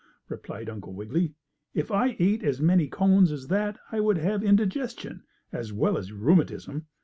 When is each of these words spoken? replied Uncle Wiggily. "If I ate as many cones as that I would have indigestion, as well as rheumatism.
replied 0.29 0.67
Uncle 0.67 0.93
Wiggily. 0.93 1.35
"If 1.75 1.91
I 1.91 2.15
ate 2.17 2.43
as 2.43 2.59
many 2.59 2.87
cones 2.87 3.31
as 3.31 3.47
that 3.49 3.77
I 3.91 3.99
would 3.99 4.17
have 4.17 4.43
indigestion, 4.43 5.21
as 5.51 5.71
well 5.73 5.95
as 5.95 6.11
rheumatism. 6.11 6.87